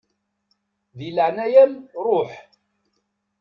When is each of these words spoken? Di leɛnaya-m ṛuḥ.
Di 0.97 1.09
leɛnaya-m 1.11 1.73
ṛuḥ. 2.05 2.31